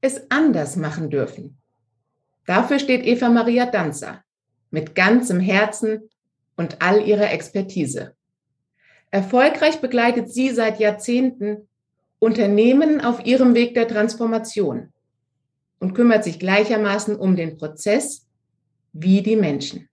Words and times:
es 0.00 0.30
anders 0.30 0.76
machen 0.76 1.10
dürfen. 1.10 1.58
Dafür 2.46 2.78
steht 2.78 3.04
Eva 3.04 3.28
Maria 3.28 3.66
Danzer 3.66 4.24
mit 4.70 4.94
ganzem 4.94 5.40
Herzen 5.40 6.08
und 6.56 6.82
all 6.82 7.06
ihrer 7.06 7.30
Expertise. 7.30 8.14
Erfolgreich 9.10 9.80
begleitet 9.80 10.30
sie 10.30 10.50
seit 10.50 10.78
Jahrzehnten 10.78 11.68
Unternehmen 12.18 13.00
auf 13.00 13.24
ihrem 13.24 13.54
Weg 13.54 13.74
der 13.74 13.88
Transformation 13.88 14.92
und 15.78 15.94
kümmert 15.94 16.24
sich 16.24 16.38
gleichermaßen 16.38 17.16
um 17.16 17.36
den 17.36 17.56
Prozess 17.56 18.26
wie 18.92 19.22
die 19.22 19.36
Menschen. 19.36 19.88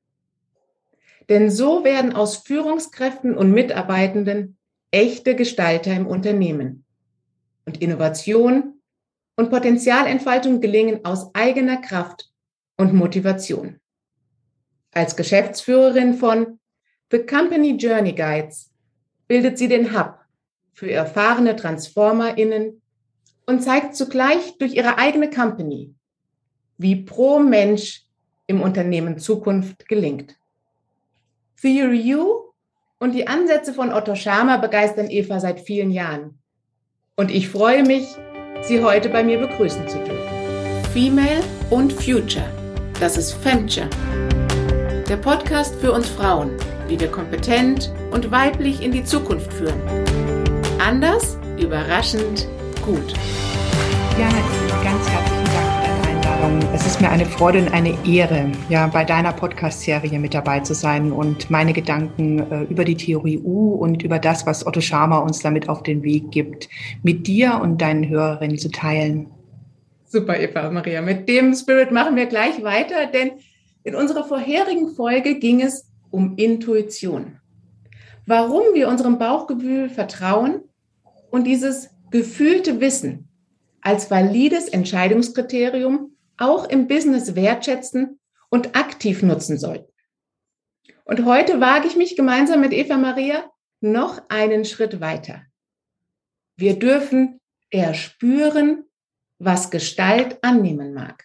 Denn 1.30 1.50
so 1.50 1.84
werden 1.84 2.14
aus 2.14 2.38
Führungskräften 2.38 3.36
und 3.36 3.52
Mitarbeitenden 3.52 4.58
echte 4.92 5.36
Gestalter 5.36 5.94
im 5.94 6.08
Unternehmen. 6.08 6.86
Und 7.66 7.82
Innovation 7.82 8.75
und 9.36 9.49
Potenzialentfaltung 9.49 10.61
gelingen 10.61 11.04
aus 11.04 11.33
eigener 11.33 11.77
Kraft 11.77 12.30
und 12.77 12.93
Motivation. 12.93 13.80
Als 14.91 15.16
Geschäftsführerin 15.16 16.13
von 16.13 16.59
The 17.12 17.20
Company 17.20 17.71
Journey 17.71 18.13
Guides 18.13 18.71
bildet 19.27 19.57
sie 19.57 19.67
den 19.67 19.98
Hub 19.98 20.20
für 20.73 20.90
erfahrene 20.91 21.55
TransformerInnen 21.55 22.81
und 23.45 23.63
zeigt 23.63 23.95
zugleich 23.95 24.57
durch 24.57 24.73
ihre 24.73 24.98
eigene 24.98 25.29
Company, 25.29 25.93
wie 26.77 26.95
pro 26.95 27.40
Mensch 27.40 28.05
im 28.48 28.62
Unternehmen 28.62 29.20
Zukunft 29.20 29.88
gelingt. 29.88 30.35
Theory 31.62 32.15
U 32.15 32.54
und 32.99 33.13
die 33.13 33.27
Ansätze 33.27 33.73
von 33.73 33.91
Otto 33.91 34.15
Schama 34.15 34.57
begeistern 34.57 35.09
Eva 35.09 35.40
seit 35.40 35.59
vielen 35.59 35.91
Jahren. 35.91 36.40
Und 37.15 37.31
ich 37.31 37.49
freue 37.49 37.84
mich, 37.84 38.15
Sie 38.68 38.84
heute 38.84 39.10
bei 39.10 39.24
mir 39.24 39.38
begrüßen 39.38 39.88
zu 39.88 40.00
dürfen. 40.00 40.26
Female 40.92 41.44
und 41.70 41.94
Future. 41.94 42.50
Das 43.00 43.16
ist 43.16 43.34
Femture. 43.34 43.88
Der 45.07 45.18
Podcast 45.18 45.76
für 45.80 45.91
uns 45.91 46.10
Frauen, 46.10 46.49
wie 46.88 46.99
wir 46.99 47.10
kompetent 47.10 47.91
und 48.10 48.32
weiblich 48.32 48.82
in 48.82 48.91
die 48.91 49.04
Zukunft 49.04 49.54
führen. 49.54 49.80
Anders, 50.80 51.38
überraschend, 51.60 52.48
gut. 52.84 53.13
Ja, 54.18 54.30
ganz 54.84 55.07
herzlichen 55.10 55.35
Es 56.74 56.85
ist 56.85 57.02
mir 57.02 57.10
eine 57.10 57.26
Freude 57.26 57.60
und 57.60 57.74
eine 57.74 57.98
Ehre, 58.05 58.52
ja, 58.70 58.88
bei 58.88 59.04
deiner 59.04 59.34
Podcast-Serie 59.34 60.20
mit 60.20 60.34
dabei 60.34 60.60
zu 60.62 60.74
sein 60.74 61.12
und 61.12 61.49
meine 61.49 61.74
Gedanken 61.74 62.40
äh, 62.40 62.63
über 62.63 62.85
die 62.85 62.96
Theorie 62.96 63.40
U 63.40 63.76
und 63.76 64.03
über 64.03 64.19
das, 64.19 64.46
was 64.46 64.66
Otto 64.66 64.81
Schama 64.81 65.19
uns 65.19 65.40
damit 65.40 65.69
auf 65.69 65.84
den 65.84 66.03
Weg 66.03 66.31
gibt, 66.31 66.69
mit 67.03 67.28
dir 67.28 67.59
und 67.62 67.81
deinen 67.81 68.07
Hörerinnen 68.07 68.57
zu 68.57 68.69
teilen. 68.69 69.30
Super, 70.06 70.40
Eva 70.40 70.69
Maria. 70.72 71.02
Mit 71.02 71.28
dem 71.28 71.53
Spirit 71.53 71.91
machen 71.91 72.16
wir 72.16 72.25
gleich 72.25 72.63
weiter, 72.63 73.07
denn 73.07 73.31
in 73.84 73.96
unserer 73.96 74.24
vorherigen 74.24 74.90
Folge 74.96 75.40
ging 75.40 75.62
es 75.62 75.90
um 76.09 76.35
Intuition. 76.38 77.38
Warum 78.25 78.63
wir 78.74 78.88
unserem 78.88 79.19
Bauchgefühl 79.19 79.90
vertrauen 79.90 80.62
und 81.29 81.46
dieses 81.46 81.90
gefühlte 82.12 82.79
Wissen 82.79 83.28
als 83.81 84.09
valides 84.09 84.68
Entscheidungskriterium 84.68 86.15
auch 86.38 86.69
im 86.69 86.88
Business 86.88 87.36
wertschätzen 87.36 88.19
und 88.50 88.75
aktiv 88.75 89.22
nutzen 89.24 89.58
sollten. 89.58 89.91
Und 91.03 91.25
heute 91.25 91.59
wage 91.59 91.88
ich 91.88 91.96
mich 91.96 92.16
gemeinsam 92.16 92.62
mit 92.62 92.74
Eva 92.74 92.97
Maria 92.97 93.52
noch 93.81 94.22
einen 94.30 94.66
Schritt 94.66 95.00
weiter. 95.02 95.44
Wir 96.58 96.80
dürfen 96.80 97.40
erspüren, 97.69 98.86
was 99.38 99.69
Gestalt 99.69 100.44
annehmen 100.44 100.94
mag. 100.94 101.24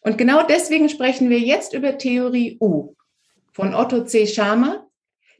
Und 0.00 0.18
genau 0.18 0.44
deswegen 0.44 0.88
sprechen 0.88 1.30
wir 1.30 1.38
jetzt 1.38 1.74
über 1.74 1.96
Theorie 1.96 2.58
U 2.60 2.94
von 3.52 3.74
Otto 3.74 4.04
C. 4.04 4.26
Schama, 4.26 4.88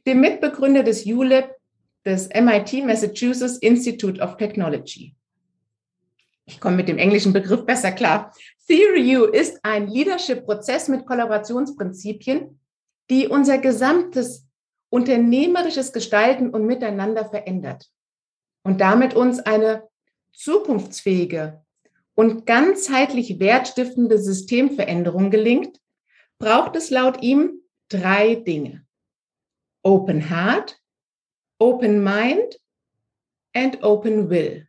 dem 0.05 0.21
Mitbegründer 0.21 0.83
des 0.83 1.05
ULab 1.05 1.53
des 2.05 2.29
MIT 2.29 2.85
Massachusetts 2.85 3.57
Institute 3.57 4.21
of 4.21 4.37
Technology. 4.37 5.15
Ich 6.45 6.59
komme 6.59 6.75
mit 6.75 6.87
dem 6.87 6.97
englischen 6.97 7.33
Begriff 7.33 7.65
besser 7.65 7.91
klar. 7.91 8.33
Theory 8.67 9.17
U 9.17 9.25
ist 9.25 9.59
ein 9.63 9.87
Leadership-Prozess 9.87 10.87
mit 10.89 11.05
Kollaborationsprinzipien, 11.05 12.59
die 13.09 13.27
unser 13.27 13.57
gesamtes 13.57 14.47
unternehmerisches 14.89 15.91
Gestalten 15.91 16.49
und 16.49 16.65
Miteinander 16.65 17.25
verändert 17.25 17.89
und 18.63 18.79
damit 18.79 19.15
uns 19.15 19.39
eine 19.39 19.87
zukunftsfähige 20.33 21.63
und 22.15 22.45
ganzheitlich 22.45 23.39
wertstiftende 23.39 24.19
Systemveränderung 24.19 25.31
gelingt, 25.31 25.79
braucht 26.37 26.75
es 26.75 26.89
laut 26.89 27.21
ihm 27.23 27.61
drei 27.89 28.35
Dinge. 28.35 28.85
Open 29.83 30.29
Heart, 30.29 30.79
Open 31.59 32.03
Mind 32.03 32.59
and 33.53 33.83
Open 33.83 34.29
Will. 34.29 34.67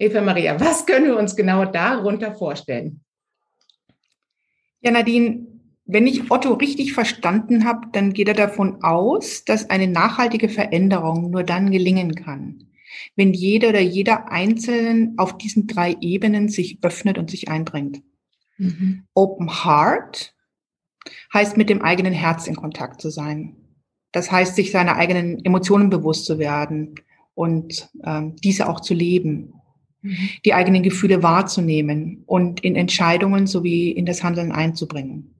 Eva 0.00 0.22
Maria, 0.22 0.58
was 0.58 0.86
können 0.86 1.06
wir 1.06 1.18
uns 1.18 1.36
genau 1.36 1.66
darunter 1.66 2.34
vorstellen? 2.34 3.02
Ja, 4.80 4.90
Nadine, 4.90 5.46
wenn 5.84 6.06
ich 6.06 6.30
Otto 6.30 6.54
richtig 6.54 6.94
verstanden 6.94 7.66
habe, 7.66 7.88
dann 7.92 8.14
geht 8.14 8.28
er 8.28 8.34
davon 8.34 8.82
aus, 8.82 9.44
dass 9.44 9.68
eine 9.68 9.88
nachhaltige 9.88 10.48
Veränderung 10.48 11.30
nur 11.30 11.44
dann 11.44 11.70
gelingen 11.70 12.14
kann, 12.14 12.68
wenn 13.14 13.34
jeder 13.34 13.68
oder 13.68 13.80
jeder 13.80 14.32
Einzelne 14.32 15.12
auf 15.18 15.36
diesen 15.36 15.66
drei 15.66 15.96
Ebenen 16.00 16.48
sich 16.48 16.78
öffnet 16.82 17.18
und 17.18 17.30
sich 17.30 17.48
einbringt. 17.48 18.02
Mhm. 18.56 19.04
Open 19.14 19.64
Heart 19.64 20.34
heißt 21.34 21.58
mit 21.58 21.68
dem 21.68 21.82
eigenen 21.82 22.14
Herz 22.14 22.46
in 22.46 22.56
Kontakt 22.56 23.02
zu 23.02 23.10
sein. 23.10 23.56
Das 24.12 24.32
heißt, 24.32 24.56
sich 24.56 24.70
seiner 24.70 24.96
eigenen 24.96 25.44
Emotionen 25.44 25.90
bewusst 25.90 26.24
zu 26.24 26.38
werden 26.38 26.94
und 27.34 27.90
ähm, 28.04 28.36
diese 28.36 28.68
auch 28.68 28.80
zu 28.80 28.94
leben. 28.94 29.59
Die 30.44 30.54
eigenen 30.54 30.82
Gefühle 30.82 31.22
wahrzunehmen 31.22 32.22
und 32.26 32.60
in 32.60 32.74
Entscheidungen 32.74 33.46
sowie 33.46 33.90
in 33.90 34.06
das 34.06 34.22
Handeln 34.22 34.50
einzubringen. 34.52 35.34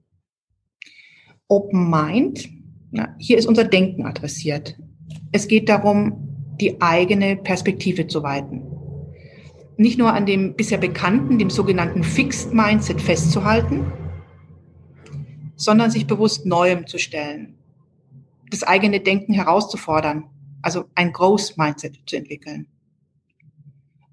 Open 1.47 1.89
Mind, 1.89 2.49
na, 2.91 3.15
hier 3.19 3.37
ist 3.37 3.47
unser 3.47 3.63
Denken 3.63 4.05
adressiert. 4.05 4.77
Es 5.31 5.47
geht 5.47 5.67
darum, 5.67 6.31
die 6.59 6.81
eigene 6.81 7.35
Perspektive 7.35 8.07
zu 8.07 8.23
weiten. 8.23 8.63
Nicht 9.77 9.97
nur 9.97 10.13
an 10.13 10.25
dem 10.25 10.55
bisher 10.55 10.77
bekannten, 10.77 11.39
dem 11.39 11.49
sogenannten 11.49 12.03
Fixed 12.03 12.53
Mindset 12.53 13.01
festzuhalten, 13.01 13.91
sondern 15.55 15.91
sich 15.91 16.07
bewusst 16.07 16.45
Neuem 16.45 16.87
zu 16.87 16.97
stellen, 16.97 17.57
das 18.49 18.63
eigene 18.63 18.99
Denken 18.99 19.33
herauszufordern, 19.33 20.25
also 20.61 20.85
ein 20.95 21.11
Growth 21.11 21.57
Mindset 21.57 21.99
zu 22.05 22.17
entwickeln. 22.17 22.67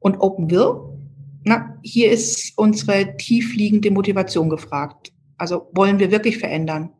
Und 0.01 0.21
Open 0.21 0.51
Will, 0.51 0.75
na, 1.45 1.79
hier 1.83 2.11
ist 2.11 2.53
unsere 2.57 3.17
tiefliegende 3.17 3.91
Motivation 3.91 4.49
gefragt. 4.51 5.13
Also 5.37 5.69
wollen 5.73 5.99
wir 5.99 6.11
wirklich 6.11 6.39
verändern? 6.39 6.91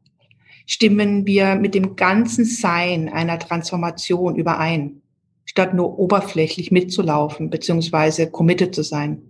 Stimmen 0.67 1.27
wir 1.27 1.55
mit 1.55 1.75
dem 1.75 1.97
ganzen 1.97 2.45
Sein 2.45 3.09
einer 3.09 3.39
Transformation 3.39 4.37
überein, 4.37 5.03
statt 5.45 5.75
nur 5.75 5.99
oberflächlich 5.99 6.71
mitzulaufen, 6.71 7.51
beziehungsweise 7.51 8.31
committed 8.31 8.75
zu 8.75 8.83
sein? 8.83 9.23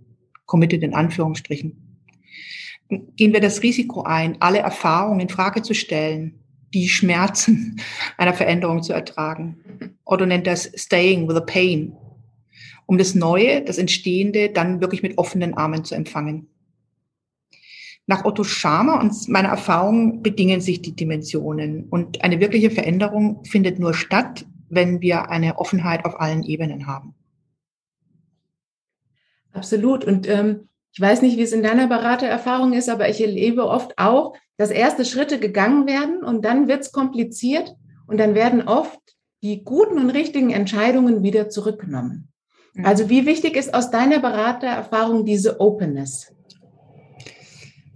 Committed 0.45 0.83
in 0.83 0.93
Anführungsstrichen. 0.93 1.97
Gehen 3.15 3.33
wir 3.33 3.39
das 3.39 3.61
Risiko 3.61 4.03
ein, 4.03 4.41
alle 4.41 4.59
Erfahrungen 4.59 5.21
in 5.21 5.29
Frage 5.29 5.61
zu 5.61 5.73
stellen, 5.73 6.39
die 6.73 6.87
Schmerzen 6.87 7.79
einer 8.17 8.33
Veränderung 8.33 8.83
zu 8.83 8.93
ertragen? 8.93 9.97
Oder 10.05 10.25
nennt 10.25 10.47
das 10.47 10.71
Staying 10.75 11.27
with 11.27 11.35
the 11.35 11.43
Pain, 11.45 11.93
um 12.89 12.97
das 12.97 13.13
Neue, 13.13 13.61
das 13.61 13.77
Entstehende 13.77 14.49
dann 14.49 14.81
wirklich 14.81 15.03
mit 15.03 15.19
offenen 15.19 15.53
Armen 15.53 15.85
zu 15.85 15.93
empfangen. 15.93 16.47
Nach 18.07 18.25
Otto 18.25 18.43
Schama 18.43 18.99
und 18.99 19.29
meiner 19.29 19.49
Erfahrung 19.49 20.23
bedingen 20.23 20.59
sich 20.59 20.81
die 20.81 20.95
Dimensionen 20.95 21.83
und 21.91 22.23
eine 22.23 22.39
wirkliche 22.39 22.71
Veränderung 22.71 23.45
findet 23.45 23.77
nur 23.77 23.93
statt, 23.93 24.43
wenn 24.69 25.01
wir 25.01 25.29
eine 25.29 25.59
Offenheit 25.59 26.03
auf 26.03 26.19
allen 26.19 26.41
Ebenen 26.41 26.87
haben. 26.87 27.13
Absolut. 29.51 30.03
Und 30.03 30.27
ähm, 30.27 30.67
ich 30.91 30.99
weiß 30.99 31.21
nicht, 31.21 31.37
wie 31.37 31.43
es 31.43 31.53
in 31.53 31.61
deiner 31.61 31.85
Beratererfahrung 31.85 32.73
ist, 32.73 32.89
aber 32.89 33.07
ich 33.07 33.21
erlebe 33.21 33.67
oft 33.67 33.99
auch, 33.99 34.33
dass 34.57 34.71
erste 34.71 35.05
Schritte 35.05 35.39
gegangen 35.39 35.85
werden 35.85 36.23
und 36.23 36.43
dann 36.43 36.67
wird 36.67 36.81
es 36.81 36.91
kompliziert 36.91 37.75
und 38.07 38.17
dann 38.17 38.33
werden 38.33 38.67
oft 38.67 38.99
die 39.43 39.63
guten 39.63 39.99
und 39.99 40.09
richtigen 40.09 40.49
Entscheidungen 40.49 41.21
wieder 41.21 41.49
zurückgenommen. 41.49 42.29
Mhm. 42.79 42.85
Also 42.85 43.09
wie 43.09 43.25
wichtig 43.25 43.55
ist 43.55 43.73
aus 43.73 43.91
deiner 43.91 44.19
Beratererfahrung 44.19 45.25
diese 45.25 45.59
Openness? 45.59 46.33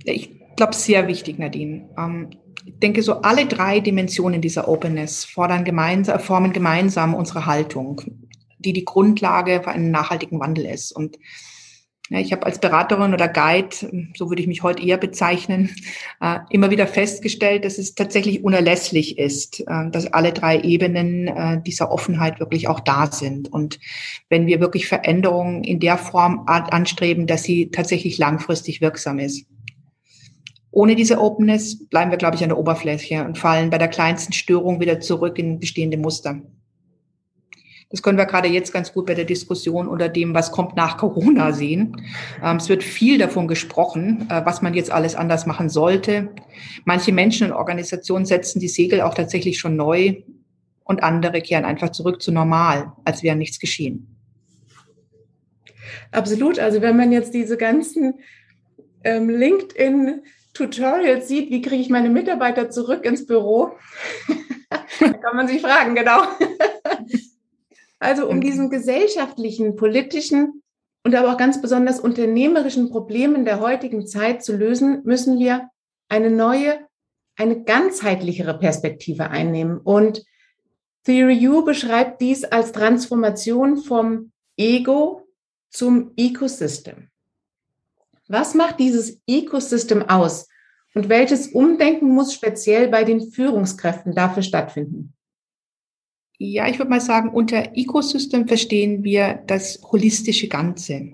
Ich 0.03 0.55
glaube, 0.55 0.75
sehr 0.75 1.07
wichtig, 1.07 1.39
Nadine. 1.39 1.89
Ähm, 1.97 2.29
ich 2.65 2.79
denke, 2.79 3.01
so 3.01 3.21
alle 3.21 3.45
drei 3.45 3.79
Dimensionen 3.79 4.41
dieser 4.41 4.67
Openness 4.67 5.25
fordern 5.25 5.63
gemeinsam, 5.63 6.19
formen 6.19 6.53
gemeinsam 6.53 7.13
unsere 7.13 7.45
Haltung, 7.45 8.01
die 8.59 8.73
die 8.73 8.85
Grundlage 8.85 9.61
für 9.63 9.71
einen 9.71 9.91
nachhaltigen 9.91 10.39
Wandel 10.39 10.65
ist. 10.65 10.91
Und 10.91 11.17
Ja, 12.13 12.19
ich 12.19 12.31
habe 12.31 12.45
als 12.45 12.59
Beraterin 12.59 13.15
oder 13.15 13.27
Guide, 13.27 13.75
so 14.15 14.29
würde 14.29 14.39
ich 14.39 14.47
mich 14.47 14.61
heute 14.61 14.83
eher 14.83 14.97
bezeichnen, 14.97 15.71
äh, 16.21 16.37
immer 16.51 16.69
wieder 16.69 16.85
festgestellt, 16.85 17.65
dass 17.65 17.79
es 17.79 17.95
tatsächlich 17.95 18.43
unerlässlich 18.43 19.17
ist, 19.17 19.61
äh, 19.61 19.89
dass 19.89 20.13
alle 20.13 20.31
drei 20.31 20.59
Ebenen 20.61 21.27
äh, 21.27 21.59
dieser 21.65 21.91
Offenheit 21.91 22.39
wirklich 22.39 22.67
auch 22.67 22.81
da 22.81 23.11
sind. 23.11 23.51
Und 23.51 23.79
wenn 24.29 24.45
wir 24.45 24.59
wirklich 24.59 24.85
Veränderungen 24.85 25.63
in 25.63 25.79
der 25.79 25.97
Form 25.97 26.43
anstreben, 26.45 27.25
dass 27.25 27.41
sie 27.41 27.71
tatsächlich 27.71 28.19
langfristig 28.19 28.79
wirksam 28.79 29.17
ist. 29.17 29.47
Ohne 30.69 30.95
diese 30.95 31.19
Openness 31.19 31.87
bleiben 31.87 32.11
wir, 32.11 32.19
glaube 32.19 32.35
ich, 32.35 32.43
an 32.43 32.49
der 32.49 32.59
Oberfläche 32.59 33.25
und 33.25 33.39
fallen 33.39 33.71
bei 33.71 33.79
der 33.79 33.87
kleinsten 33.87 34.33
Störung 34.33 34.79
wieder 34.79 34.99
zurück 34.99 35.39
in 35.39 35.59
bestehende 35.59 35.97
Muster. 35.97 36.43
Das 37.93 38.01
können 38.01 38.17
wir 38.17 38.25
gerade 38.25 38.47
jetzt 38.47 38.73
ganz 38.73 38.91
gut 38.91 39.05
bei 39.05 39.13
der 39.13 39.23
Diskussion 39.23 39.87
unter 39.87 40.09
dem, 40.09 40.33
was 40.33 40.51
kommt 40.51 40.75
nach 40.75 40.97
Corona 40.97 41.53
sehen. 41.53 41.95
Ähm, 42.43 42.57
es 42.57 42.67
wird 42.67 42.83
viel 42.83 43.19
davon 43.19 43.47
gesprochen, 43.47 44.25
äh, 44.31 44.43
was 44.43 44.63
man 44.63 44.73
jetzt 44.73 44.89
alles 44.91 45.13
anders 45.13 45.45
machen 45.45 45.69
sollte. 45.69 46.29
Manche 46.85 47.11
Menschen 47.11 47.51
und 47.51 47.53
Organisationen 47.53 48.25
setzen 48.25 48.59
die 48.59 48.67
Segel 48.67 49.01
auch 49.01 49.13
tatsächlich 49.13 49.59
schon 49.59 49.75
neu 49.75 50.23
und 50.83 51.03
andere 51.03 51.39
kehren 51.43 51.65
einfach 51.65 51.91
zurück 51.91 52.19
zu 52.23 52.31
normal, 52.31 52.93
als 53.05 53.21
wäre 53.21 53.35
nichts 53.35 53.59
geschehen. 53.59 54.17
Absolut. 56.11 56.57
Also 56.57 56.81
wenn 56.81 56.97
man 56.97 57.11
jetzt 57.11 57.35
diese 57.35 57.57
ganzen 57.57 58.15
ähm, 59.03 59.29
LinkedIn 59.29 60.23
Tutorials 60.55 61.27
sieht, 61.27 61.51
wie 61.51 61.61
kriege 61.61 61.83
ich 61.83 61.89
meine 61.89 62.09
Mitarbeiter 62.09 62.71
zurück 62.71 63.05
ins 63.05 63.27
Büro, 63.27 63.73
kann 64.97 65.35
man 65.35 65.47
sich 65.47 65.61
fragen, 65.61 65.93
genau. 65.93 66.23
Also 68.03 68.27
um 68.27 68.41
diesen 68.41 68.69
gesellschaftlichen, 68.69 69.77
politischen 69.77 70.61
und 71.05 71.15
aber 71.15 71.31
auch 71.31 71.37
ganz 71.37 71.61
besonders 71.61 72.01
unternehmerischen 72.01 72.89
Problemen 72.89 73.45
der 73.45 73.61
heutigen 73.61 74.05
Zeit 74.05 74.43
zu 74.43 74.53
lösen, 74.53 75.03
müssen 75.05 75.39
wir 75.39 75.69
eine 76.09 76.29
neue, 76.29 76.85
eine 77.37 77.63
ganzheitlichere 77.63 78.59
Perspektive 78.59 79.29
einnehmen. 79.29 79.77
Und 79.77 80.25
Theory 81.05 81.47
U 81.47 81.63
beschreibt 81.63 82.19
dies 82.19 82.43
als 82.43 82.73
Transformation 82.73 83.77
vom 83.77 84.33
Ego 84.57 85.25
zum 85.69 86.11
Ecosystem. 86.17 87.07
Was 88.27 88.53
macht 88.53 88.81
dieses 88.81 89.21
Ecosystem 89.27 90.09
aus? 90.09 90.49
Und 90.93 91.07
welches 91.07 91.47
Umdenken 91.47 92.09
muss 92.09 92.33
speziell 92.33 92.89
bei 92.89 93.05
den 93.05 93.31
Führungskräften 93.31 94.13
dafür 94.13 94.43
stattfinden? 94.43 95.13
Ja, 96.37 96.67
ich 96.67 96.77
würde 96.79 96.89
mal 96.89 97.01
sagen, 97.01 97.29
unter 97.29 97.75
Ecosystem 97.75 98.47
verstehen 98.47 99.03
wir 99.03 99.43
das 99.47 99.79
holistische 99.91 100.47
Ganze. 100.47 101.13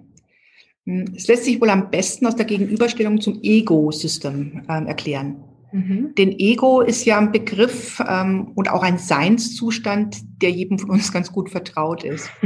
Hm, 0.85 1.13
es 1.15 1.27
lässt 1.27 1.45
sich 1.45 1.61
wohl 1.61 1.69
am 1.69 1.91
besten 1.91 2.25
aus 2.25 2.35
der 2.35 2.45
Gegenüberstellung 2.45 3.21
zum 3.21 3.39
Ego-System 3.43 4.63
ähm, 4.69 4.87
erklären. 4.87 5.43
Mhm. 5.71 6.15
Denn 6.17 6.31
Ego 6.31 6.81
ist 6.81 7.05
ja 7.05 7.19
ein 7.19 7.31
Begriff 7.31 8.01
ähm, 8.07 8.51
und 8.55 8.71
auch 8.71 8.81
ein 8.81 8.97
Seinszustand, 8.97 10.17
der 10.41 10.49
jedem 10.49 10.79
von 10.79 10.89
uns 10.89 11.11
ganz 11.11 11.31
gut 11.31 11.49
vertraut 11.49 12.03
ist. 12.03 12.29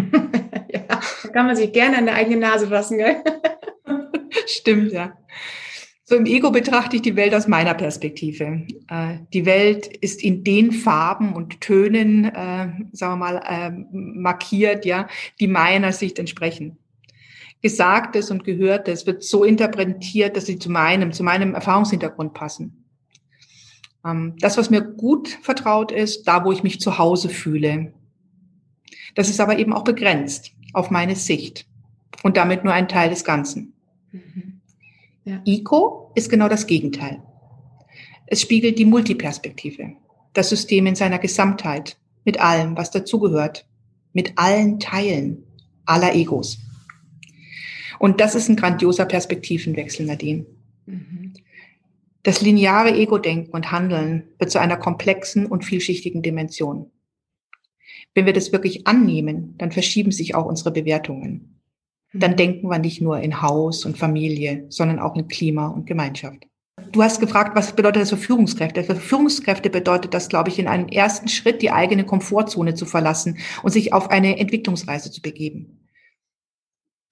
ja, 0.69 0.81
da 0.87 1.29
kann 1.29 1.45
man 1.45 1.55
sich 1.55 1.71
gerne 1.71 1.97
an 1.97 2.05
der 2.05 2.15
eigenen 2.15 2.39
Nase 2.39 2.67
fassen, 2.67 2.97
gell? 2.97 3.17
Stimmt, 4.47 4.91
ja. 4.91 5.13
So 6.05 6.15
im 6.15 6.25
Ego 6.25 6.51
betrachte 6.51 6.97
ich 6.97 7.01
die 7.01 7.15
Welt 7.15 7.33
aus 7.33 7.47
meiner 7.47 7.73
Perspektive. 7.73 8.67
Äh, 8.89 9.19
die 9.31 9.45
Welt 9.45 9.87
ist 9.87 10.21
in 10.21 10.43
den 10.43 10.73
Farben 10.73 11.33
und 11.33 11.61
Tönen, 11.61 12.25
äh, 12.25 12.67
sagen 12.91 13.13
wir 13.13 13.15
mal, 13.15 13.41
äh, 13.47 13.71
markiert, 13.91 14.85
ja, 14.85 15.07
die 15.39 15.47
meiner 15.47 15.93
Sicht 15.93 16.19
entsprechen. 16.19 16.77
Gesagtes 17.61 18.29
und 18.31 18.43
Gehörtes 18.43 19.07
wird 19.07 19.23
so 19.23 19.45
interpretiert, 19.45 20.35
dass 20.35 20.45
sie 20.45 20.59
zu 20.59 20.69
meinem, 20.69 21.13
zu 21.13 21.23
meinem 21.23 21.55
Erfahrungshintergrund 21.55 22.33
passen. 22.33 22.83
Ähm, 24.05 24.35
das, 24.39 24.57
was 24.57 24.69
mir 24.69 24.81
gut 24.81 25.29
vertraut 25.41 25.93
ist, 25.93 26.27
da, 26.27 26.43
wo 26.43 26.51
ich 26.51 26.63
mich 26.63 26.81
zu 26.81 26.97
Hause 26.97 27.29
fühle. 27.29 27.93
Das 29.15 29.29
ist 29.29 29.39
aber 29.39 29.57
eben 29.57 29.71
auch 29.71 29.85
begrenzt 29.85 30.51
auf 30.73 30.91
meine 30.91 31.15
Sicht 31.15 31.65
und 32.23 32.35
damit 32.35 32.65
nur 32.65 32.73
ein 32.73 32.89
Teil 32.89 33.09
des 33.09 33.23
Ganzen. 33.23 33.73
Mhm. 34.11 34.52
Ja. 35.25 35.41
ICO 35.45 36.11
ist 36.15 36.29
genau 36.29 36.49
das 36.49 36.67
Gegenteil. 36.67 37.21
Es 38.27 38.41
spiegelt 38.41 38.79
die 38.79 38.85
Multiperspektive, 38.85 39.93
das 40.33 40.49
System 40.49 40.85
in 40.87 40.95
seiner 40.95 41.19
Gesamtheit, 41.19 41.97
mit 42.25 42.39
allem, 42.39 42.77
was 42.77 42.91
dazugehört, 42.91 43.65
mit 44.13 44.33
allen 44.37 44.79
Teilen 44.79 45.43
aller 45.85 46.15
Egos. 46.15 46.59
Und 47.99 48.19
das 48.19 48.35
ist 48.35 48.49
ein 48.49 48.55
grandioser 48.55 49.05
Perspektivenwechsel, 49.05 50.05
Nadine. 50.05 50.45
Mhm. 50.85 51.33
Das 52.23 52.41
lineare 52.41 52.93
Ego-Denken 52.95 53.51
und 53.51 53.71
Handeln 53.71 54.29
wird 54.39 54.51
zu 54.51 54.59
einer 54.59 54.77
komplexen 54.77 55.45
und 55.45 55.65
vielschichtigen 55.65 56.21
Dimension. 56.21 56.89
Wenn 58.13 58.25
wir 58.25 58.33
das 58.33 58.51
wirklich 58.51 58.87
annehmen, 58.87 59.55
dann 59.57 59.71
verschieben 59.71 60.11
sich 60.11 60.35
auch 60.35 60.45
unsere 60.45 60.71
Bewertungen 60.71 61.59
dann 62.13 62.31
mhm. 62.31 62.37
denken 62.37 62.69
wir 62.69 62.79
nicht 62.79 63.01
nur 63.01 63.19
in 63.19 63.41
Haus 63.41 63.85
und 63.85 63.97
Familie, 63.97 64.65
sondern 64.69 64.99
auch 64.99 65.15
in 65.15 65.27
Klima 65.27 65.67
und 65.67 65.85
Gemeinschaft. 65.85 66.47
Du 66.91 67.03
hast 67.03 67.19
gefragt, 67.19 67.55
was 67.55 67.75
bedeutet 67.75 68.03
das 68.03 68.09
für 68.09 68.17
Führungskräfte? 68.17 68.83
Für 68.83 68.95
Führungskräfte 68.95 69.69
bedeutet 69.69 70.13
das, 70.13 70.29
glaube 70.29 70.49
ich, 70.49 70.59
in 70.59 70.67
einem 70.67 70.87
ersten 70.87 71.27
Schritt 71.27 71.61
die 71.61 71.71
eigene 71.71 72.03
Komfortzone 72.03 72.75
zu 72.75 72.85
verlassen 72.85 73.37
und 73.63 73.71
sich 73.71 73.93
auf 73.93 74.09
eine 74.11 74.37
Entwicklungsreise 74.39 75.11
zu 75.11 75.21
begeben. 75.21 75.87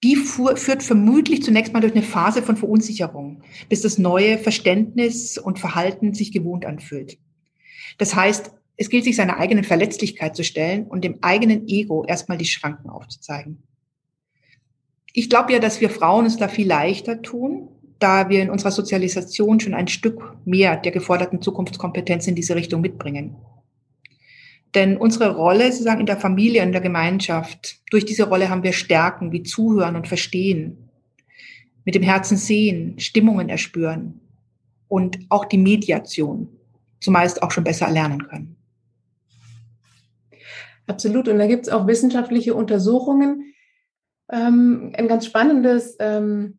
Die 0.04 0.16
führt 0.16 0.82
vermutlich 0.82 1.44
zunächst 1.44 1.72
mal 1.72 1.80
durch 1.80 1.94
eine 1.94 2.02
Phase 2.02 2.42
von 2.42 2.56
Verunsicherung, 2.56 3.42
bis 3.68 3.82
das 3.82 3.98
neue 3.98 4.36
Verständnis 4.38 5.38
und 5.38 5.60
Verhalten 5.60 6.12
sich 6.12 6.32
gewohnt 6.32 6.64
anfühlt. 6.64 7.18
Das 7.98 8.16
heißt, 8.16 8.50
es 8.76 8.88
gilt, 8.88 9.04
sich 9.04 9.14
seiner 9.14 9.36
eigenen 9.36 9.62
Verletzlichkeit 9.62 10.34
zu 10.34 10.42
stellen 10.42 10.86
und 10.86 11.04
dem 11.04 11.18
eigenen 11.22 11.68
Ego 11.68 12.04
erstmal 12.04 12.38
die 12.38 12.46
Schranken 12.46 12.90
aufzuzeigen. 12.90 13.62
Ich 15.12 15.28
glaube 15.28 15.52
ja, 15.52 15.58
dass 15.58 15.80
wir 15.80 15.90
Frauen 15.90 16.26
es 16.26 16.36
da 16.36 16.48
viel 16.48 16.66
leichter 16.66 17.20
tun, 17.22 17.68
da 17.98 18.28
wir 18.28 18.42
in 18.42 18.50
unserer 18.50 18.70
Sozialisation 18.70 19.60
schon 19.60 19.74
ein 19.74 19.88
Stück 19.88 20.36
mehr 20.44 20.76
der 20.76 20.92
geforderten 20.92 21.40
Zukunftskompetenz 21.40 22.26
in 22.26 22.34
diese 22.34 22.56
Richtung 22.56 22.80
mitbringen. 22.80 23.36
Denn 24.74 24.96
unsere 24.96 25.36
Rolle 25.36 25.70
sozusagen 25.70 26.00
in 26.00 26.06
der 26.06 26.16
Familie, 26.16 26.62
in 26.62 26.72
der 26.72 26.80
Gemeinschaft, 26.80 27.80
durch 27.90 28.06
diese 28.06 28.28
Rolle 28.28 28.48
haben 28.48 28.62
wir 28.62 28.72
Stärken 28.72 29.30
wie 29.30 29.42
Zuhören 29.42 29.96
und 29.96 30.08
Verstehen, 30.08 30.88
mit 31.84 31.94
dem 31.94 32.02
Herzen 32.02 32.36
sehen, 32.36 32.98
Stimmungen 32.98 33.48
erspüren 33.48 34.20
und 34.88 35.18
auch 35.28 35.44
die 35.44 35.58
Mediation 35.58 36.48
zumeist 37.00 37.42
auch 37.42 37.50
schon 37.50 37.64
besser 37.64 37.86
erlernen 37.86 38.26
können. 38.28 38.56
Absolut. 40.86 41.28
Und 41.28 41.38
da 41.38 41.46
gibt 41.46 41.66
es 41.66 41.72
auch 41.72 41.86
wissenschaftliche 41.86 42.54
Untersuchungen, 42.54 43.51
ähm, 44.30 44.92
ein 44.96 45.08
ganz 45.08 45.26
spannendes 45.26 45.96
ähm, 45.98 46.58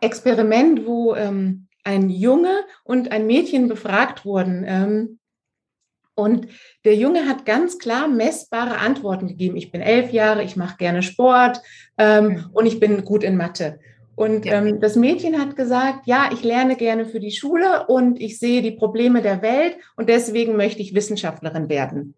Experiment, 0.00 0.86
wo 0.86 1.14
ähm, 1.14 1.66
ein 1.84 2.10
Junge 2.10 2.64
und 2.84 3.12
ein 3.12 3.26
Mädchen 3.26 3.68
befragt 3.68 4.24
wurden. 4.24 4.64
Ähm, 4.66 5.18
und 6.14 6.48
der 6.84 6.96
Junge 6.96 7.28
hat 7.28 7.46
ganz 7.46 7.78
klar 7.78 8.08
messbare 8.08 8.78
Antworten 8.78 9.28
gegeben. 9.28 9.56
Ich 9.56 9.70
bin 9.70 9.80
elf 9.80 10.12
Jahre, 10.12 10.42
ich 10.42 10.56
mache 10.56 10.76
gerne 10.76 11.02
Sport 11.02 11.62
ähm, 11.96 12.46
und 12.52 12.66
ich 12.66 12.80
bin 12.80 13.04
gut 13.04 13.22
in 13.22 13.36
Mathe. 13.36 13.78
Und 14.16 14.46
ähm, 14.46 14.80
das 14.80 14.96
Mädchen 14.96 15.40
hat 15.40 15.54
gesagt, 15.54 16.08
ja, 16.08 16.30
ich 16.32 16.42
lerne 16.42 16.74
gerne 16.74 17.06
für 17.06 17.20
die 17.20 17.30
Schule 17.30 17.86
und 17.86 18.20
ich 18.20 18.40
sehe 18.40 18.62
die 18.62 18.72
Probleme 18.72 19.22
der 19.22 19.42
Welt 19.42 19.76
und 19.94 20.08
deswegen 20.08 20.56
möchte 20.56 20.82
ich 20.82 20.92
Wissenschaftlerin 20.92 21.68
werden. 21.68 22.14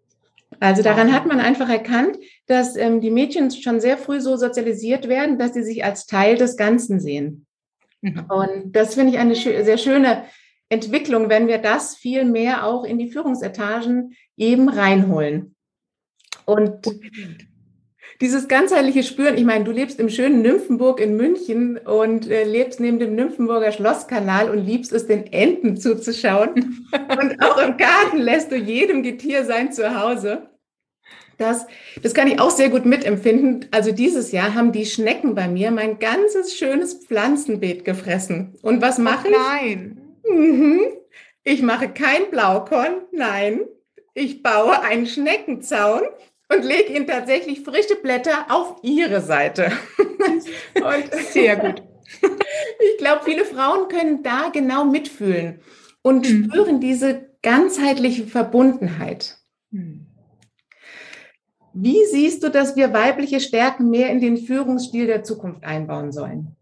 Also 0.61 0.83
daran 0.83 1.11
hat 1.11 1.25
man 1.25 1.39
einfach 1.39 1.69
erkannt, 1.69 2.19
dass 2.45 2.75
ähm, 2.75 3.01
die 3.01 3.09
Mädchen 3.09 3.49
schon 3.49 3.81
sehr 3.81 3.97
früh 3.97 4.21
so 4.21 4.37
sozialisiert 4.37 5.09
werden, 5.09 5.39
dass 5.39 5.55
sie 5.55 5.63
sich 5.63 5.83
als 5.83 6.05
Teil 6.05 6.37
des 6.37 6.55
Ganzen 6.55 6.99
sehen. 6.99 7.47
Mhm. 8.01 8.25
Und 8.29 8.71
das 8.75 8.93
finde 8.93 9.11
ich 9.11 9.17
eine 9.17 9.35
schö 9.35 9.63
sehr 9.63 9.79
schöne 9.79 10.23
Entwicklung, 10.69 11.29
wenn 11.29 11.47
wir 11.47 11.57
das 11.57 11.95
viel 11.95 12.25
mehr 12.25 12.67
auch 12.67 12.83
in 12.83 12.99
die 12.99 13.09
Führungsetagen 13.09 14.15
eben 14.37 14.69
reinholen. 14.69 15.55
Und 16.45 16.87
dieses 18.21 18.47
ganzheitliche 18.47 19.01
Spüren, 19.01 19.37
ich 19.37 19.45
meine, 19.45 19.63
du 19.63 19.71
lebst 19.71 19.99
im 19.99 20.09
schönen 20.09 20.43
Nymphenburg 20.43 20.99
in 20.99 21.17
München 21.17 21.79
und 21.79 22.29
äh, 22.29 22.43
lebst 22.43 22.79
neben 22.79 22.99
dem 22.99 23.15
Nymphenburger 23.15 23.71
Schlosskanal 23.71 24.51
und 24.51 24.63
liebst 24.63 24.93
es, 24.93 25.07
den 25.07 25.25
Enten 25.33 25.75
zuzuschauen. 25.75 26.87
und 27.19 27.41
auch 27.41 27.57
im 27.57 27.77
Garten 27.77 28.19
lässt 28.19 28.51
du 28.51 28.57
jedem 28.57 29.01
Getier 29.01 29.43
sein 29.43 29.71
Zuhause. 29.71 30.50
Das, 31.41 31.65
das 32.01 32.13
kann 32.13 32.27
ich 32.27 32.39
auch 32.39 32.51
sehr 32.51 32.69
gut 32.69 32.85
mitempfinden. 32.85 33.67
Also 33.71 33.91
dieses 33.91 34.31
Jahr 34.31 34.53
haben 34.53 34.71
die 34.71 34.85
Schnecken 34.85 35.33
bei 35.33 35.47
mir 35.47 35.71
mein 35.71 35.99
ganzes 35.99 36.55
schönes 36.55 36.93
Pflanzenbeet 37.05 37.83
gefressen. 37.83 38.55
Und 38.61 38.81
was 38.81 38.97
mache 38.97 39.29
ich? 39.29 39.35
Nein. 39.35 40.01
Mhm. 40.29 40.81
Ich 41.43 41.61
mache 41.63 41.89
kein 41.89 42.29
Blaukorn, 42.29 43.01
nein. 43.11 43.61
Ich 44.13 44.43
baue 44.43 44.81
einen 44.81 45.07
Schneckenzaun 45.07 46.01
und 46.53 46.63
lege 46.63 46.93
Ihnen 46.93 47.07
tatsächlich 47.07 47.61
frische 47.61 47.95
Blätter 47.95 48.45
auf 48.49 48.75
Ihre 48.83 49.21
Seite. 49.21 49.71
Und 50.75 51.13
Sehr 51.31 51.55
gut. 51.55 51.81
Ich 52.79 52.97
glaube, 52.97 53.21
viele 53.23 53.45
Frauen 53.45 53.87
können 53.87 54.21
da 54.21 54.49
genau 54.49 54.83
mitfühlen 54.85 55.61
und 56.01 56.29
mhm. 56.29 56.45
spüren 56.45 56.79
diese 56.79 57.29
ganzheitliche 57.41 58.27
Verbundenheit. 58.27 59.37
Mhm. 59.71 60.00
Wie 61.73 62.05
siehst 62.11 62.43
du, 62.43 62.49
dass 62.49 62.75
wir 62.75 62.93
weibliche 62.93 63.39
Stärken 63.39 63.89
mehr 63.89 64.09
in 64.09 64.19
den 64.19 64.37
Führungsstil 64.37 65.07
der 65.07 65.23
Zukunft 65.23 65.63
einbauen 65.63 66.11
sollen? 66.11 66.55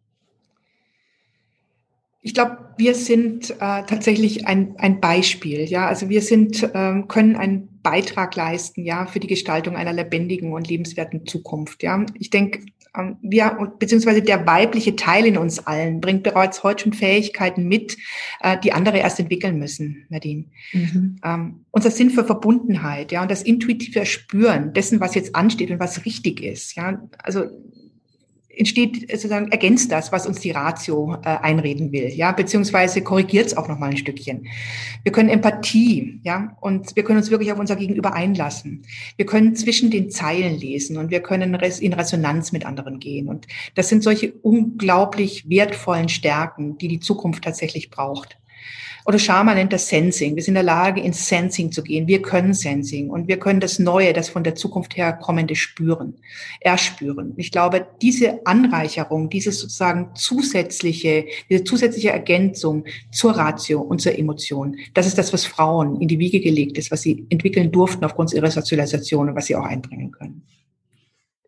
Ich 2.21 2.33
glaube, 2.33 2.57
wir 2.77 2.95
sind 2.95 3.49
äh, 3.49 3.55
tatsächlich 3.57 4.45
ein, 4.45 4.75
ein 4.77 4.99
Beispiel. 4.99 5.61
Ja, 5.61 5.87
also 5.87 6.09
wir 6.09 6.21
sind 6.21 6.69
ähm, 6.73 7.07
können 7.07 7.35
einen 7.35 7.79
Beitrag 7.81 8.35
leisten, 8.35 8.83
ja, 8.83 9.05
für 9.05 9.19
die 9.19 9.27
Gestaltung 9.27 9.75
einer 9.75 9.93
lebendigen 9.93 10.53
und 10.53 10.67
lebenswerten 10.67 11.25
Zukunft. 11.25 11.81
Ja, 11.81 12.05
ich 12.15 12.29
denke, 12.29 12.65
wir 13.21 13.73
beziehungsweise 13.77 14.21
der 14.21 14.45
weibliche 14.47 14.95
Teil 14.95 15.25
in 15.25 15.37
uns 15.37 15.59
allen 15.59 16.01
bringt 16.01 16.23
bereits 16.23 16.63
heute 16.63 16.83
schon 16.83 16.93
Fähigkeiten 16.93 17.67
mit, 17.67 17.97
äh, 18.41 18.57
die 18.59 18.73
andere 18.73 18.97
erst 18.97 19.19
entwickeln 19.19 19.59
müssen, 19.59 20.05
Nadine. 20.09 20.45
Mhm. 20.73 21.17
Ähm, 21.23 21.65
unser 21.71 21.91
Sinn 21.91 22.09
für 22.09 22.25
Verbundenheit, 22.25 23.11
ja, 23.11 23.21
und 23.21 23.31
das 23.31 23.43
intuitive 23.43 24.05
Spüren 24.05 24.73
dessen, 24.73 24.99
was 24.99 25.15
jetzt 25.15 25.35
ansteht 25.35 25.71
und 25.71 25.79
was 25.79 26.05
richtig 26.05 26.41
ist, 26.41 26.75
ja, 26.75 27.01
also 27.19 27.45
entsteht 28.59 29.09
sozusagen 29.09 29.51
ergänzt 29.51 29.91
das, 29.91 30.11
was 30.11 30.27
uns 30.27 30.41
die 30.41 30.51
Ratio 30.51 31.15
äh, 31.23 31.29
einreden 31.29 31.93
will, 31.93 32.09
ja, 32.09 32.33
beziehungsweise 32.33 33.01
korrigiert 33.01 33.47
es 33.47 33.57
auch 33.57 33.69
noch 33.69 33.79
mal 33.79 33.89
ein 33.89 33.97
Stückchen. 33.97 34.47
Wir 35.03 35.13
können 35.13 35.29
Empathie, 35.29 36.19
ja, 36.23 36.57
und 36.59 36.95
wir 36.95 37.03
können 37.03 37.19
uns 37.19 37.31
wirklich 37.31 37.53
auf 37.53 37.59
unser 37.59 37.77
Gegenüber 37.77 38.13
einlassen. 38.13 38.83
Wir 39.15 39.25
können 39.25 39.55
zwischen 39.55 39.91
den 39.91 40.11
Zeilen 40.11 40.59
lesen 40.59 40.97
und 40.97 41.09
wir 41.09 41.21
können 41.21 41.55
in 41.55 41.93
Resonanz 41.93 42.51
mit 42.51 42.65
anderen 42.65 42.99
gehen. 42.99 43.29
Und 43.29 43.47
das 43.75 43.87
sind 43.87 44.03
solche 44.03 44.33
unglaublich 44.33 45.49
wertvollen 45.49 46.09
Stärken, 46.09 46.77
die 46.77 46.89
die 46.89 46.99
Zukunft 46.99 47.45
tatsächlich 47.45 47.89
braucht. 47.89 48.37
Oder 49.09 49.17
Sharma 49.17 49.55
nennt 49.55 49.73
das 49.73 49.87
Sensing. 49.87 50.35
Wir 50.35 50.43
sind 50.43 50.51
in 50.51 50.53
der 50.53 50.63
Lage, 50.63 51.01
ins 51.01 51.27
Sensing 51.27 51.71
zu 51.71 51.81
gehen. 51.81 52.05
Wir 52.05 52.21
können 52.21 52.53
Sensing 52.53 53.09
und 53.09 53.27
wir 53.27 53.39
können 53.39 53.59
das 53.59 53.79
Neue, 53.79 54.13
das 54.13 54.29
von 54.29 54.43
der 54.43 54.53
Zukunft 54.53 54.95
her 54.95 55.13
kommende 55.13 55.55
spüren, 55.55 56.13
erspüren. 56.59 57.33
Ich 57.35 57.51
glaube, 57.51 57.87
diese 58.03 58.45
Anreicherung, 58.45 59.31
dieses 59.31 59.61
sozusagen 59.61 60.11
zusätzliche, 60.13 61.25
diese 61.49 61.63
zusätzliche 61.63 62.11
Ergänzung 62.11 62.85
zur 63.11 63.31
Ratio 63.31 63.81
und 63.81 63.99
zur 63.99 64.15
Emotion, 64.15 64.77
das 64.93 65.07
ist 65.07 65.17
das, 65.17 65.33
was 65.33 65.43
Frauen 65.43 65.99
in 65.99 66.07
die 66.07 66.19
Wiege 66.19 66.39
gelegt 66.39 66.77
ist, 66.77 66.91
was 66.91 67.01
sie 67.01 67.25
entwickeln 67.31 67.71
durften 67.71 68.05
aufgrund 68.05 68.31
ihrer 68.31 68.51
Sozialisation 68.51 69.29
und 69.29 69.35
was 69.35 69.47
sie 69.47 69.55
auch 69.55 69.65
einbringen 69.65 70.11
können. 70.11 70.43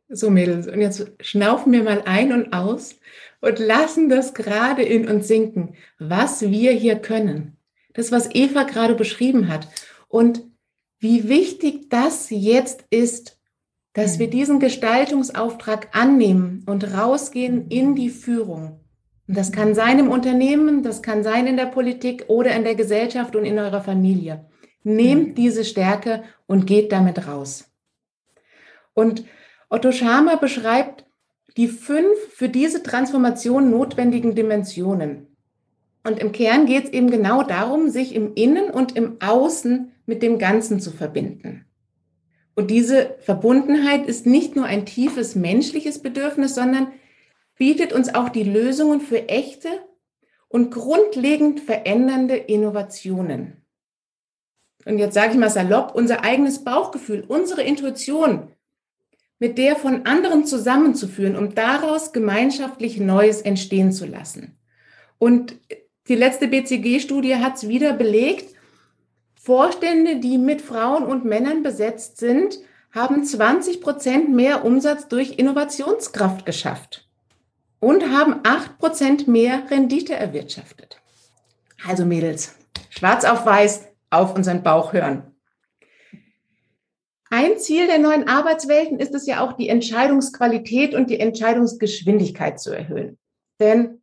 So, 0.10 0.32
Mädels, 0.32 0.66
und 0.68 0.82
jetzt 0.82 1.12
schnaufen 1.20 1.72
wir 1.74 1.84
mal 1.84 2.02
ein 2.08 2.34
und 2.34 2.54
aus 2.54 2.96
und 3.42 3.60
lassen 3.60 4.10
das 4.10 4.34
gerade 4.34 4.84
in 4.84 5.08
uns 5.08 5.28
sinken, 5.28 5.76
was 6.00 6.42
wir 6.42 6.72
hier 6.72 6.96
können. 6.96 7.58
Das, 7.94 8.12
was 8.12 8.34
Eva 8.34 8.64
gerade 8.64 8.96
beschrieben 8.96 9.50
hat. 9.50 9.68
Und 10.08 10.44
wie 11.00 11.28
wichtig 11.28 11.90
das 11.90 12.30
jetzt 12.30 12.86
ist, 12.90 13.40
dass 13.94 14.20
wir 14.20 14.28
mhm. 14.28 14.32
diesen 14.32 14.60
Gestaltungsauftrag 14.60 15.90
annehmen 15.94 16.64
und 16.68 16.96
rausgehen 16.96 17.68
in 17.68 17.96
die 17.96 18.10
Führung. 18.10 18.80
Und 19.28 19.38
das 19.38 19.52
kann 19.52 19.76
sein 19.76 20.00
im 20.00 20.10
Unternehmen, 20.10 20.84
das 20.84 21.02
kann 21.02 21.24
sein 21.24 21.48
in 21.48 21.58
der 21.58 21.66
Politik 21.66 22.26
oder 22.28 22.56
in 22.56 22.64
der 22.64 22.76
Gesellschaft 22.76 23.36
und 23.36 23.46
in 23.46 23.60
eurer 23.60 23.82
Familie. 23.82 24.46
Nehmt 24.84 25.30
mhm. 25.30 25.36
diese 25.36 25.66
Stärke 25.66 26.24
und 26.48 26.66
geht 26.66 26.92
damit 26.92 27.28
raus. 27.28 27.66
Und 28.94 29.26
Otto 29.70 29.92
Schama 29.92 30.36
beschreibt 30.36 31.06
die 31.58 31.68
fünf 31.68 32.18
für 32.30 32.50
diese 32.50 32.84
Transformation 32.84 33.70
notwendigen 33.70 34.36
Dimensionen. 34.36 35.28
Und 36.04 36.20
im 36.20 36.32
Kern 36.32 36.66
geht 36.66 36.86
es 36.86 36.90
eben 36.92 37.12
genau 37.12 37.44
darum, 37.44 37.90
sich 37.90 38.16
im 38.16 38.34
Innen 38.34 38.72
und 38.72 38.96
im 38.96 39.18
Außen 39.22 39.92
mit 40.06 40.24
dem 40.24 40.40
Ganzen 40.40 40.80
zu 40.80 40.92
verbinden. 40.92 41.66
Und 42.56 42.72
diese 42.72 43.16
Verbundenheit 43.20 44.08
ist 44.08 44.26
nicht 44.26 44.56
nur 44.56 44.66
ein 44.66 44.86
tiefes 44.86 45.36
menschliches 45.36 46.00
Bedürfnis, 46.00 46.56
sondern 46.56 46.92
bietet 47.58 47.94
uns 47.94 48.14
auch 48.14 48.30
die 48.30 48.44
Lösungen 48.44 49.02
für 49.02 49.30
echte 49.30 49.70
und 50.48 50.72
grundlegend 50.72 51.60
verändernde 51.60 52.36
Innovationen. 52.36 53.66
Und 54.86 54.98
jetzt 54.98 55.14
sage 55.14 55.34
ich 55.34 55.38
mal 55.38 55.50
salopp, 55.50 55.94
unser 55.94 56.24
eigenes 56.24 56.64
Bauchgefühl, 56.64 57.24
unsere 57.28 57.62
Intuition 57.62 58.48
mit 59.42 59.58
der 59.58 59.76
von 59.76 60.06
anderen 60.06 60.46
zusammenzuführen, 60.46 61.36
um 61.36 61.56
daraus 61.56 62.14
gemeinschaftlich 62.14 63.00
Neues 63.00 63.42
entstehen 63.42 63.92
zu 63.92 64.06
lassen. 64.06 64.56
Und 65.18 65.56
die 66.08 66.14
letzte 66.14 66.48
BCG-Studie 66.48 67.38
hat 67.38 67.56
es 67.56 67.68
wieder 67.68 67.94
belegt. 67.94 68.54
Vorstände, 69.34 70.18
die 70.18 70.38
mit 70.38 70.62
Frauen 70.62 71.04
und 71.04 71.26
Männern 71.26 71.64
besetzt 71.64 72.20
sind, 72.20 72.60
haben 72.92 73.26
20 73.26 73.82
Prozent 73.82 74.30
mehr 74.30 74.64
Umsatz 74.64 75.08
durch 75.08 75.40
Innovationskraft 75.40 76.46
geschafft 76.46 77.10
und 77.80 78.12
haben 78.16 78.42
8 78.44 78.78
Prozent 78.78 79.28
mehr 79.28 79.64
Rendite 79.72 80.14
erwirtschaftet. 80.14 81.02
Also 81.88 82.06
Mädels, 82.06 82.54
schwarz 82.92 83.26
auf 83.26 83.44
weiß 83.44 83.88
auf 84.12 84.36
unseren 84.36 84.62
Bauch 84.62 84.94
hören. 84.94 85.31
Ein 87.34 87.58
Ziel 87.58 87.88
der 87.88 87.98
neuen 87.98 88.28
Arbeitswelten 88.28 89.00
ist 89.00 89.16
es 89.16 89.26
ja 89.26 89.40
auch, 89.40 89.54
die 89.54 89.70
Entscheidungsqualität 89.70 90.94
und 90.94 91.10
die 91.10 91.18
Entscheidungsgeschwindigkeit 91.18 92.60
zu 92.60 92.72
erhöhen. 92.72 93.18
Denn 93.62 94.02